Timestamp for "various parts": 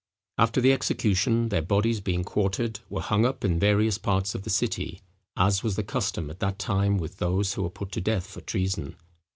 3.59-4.33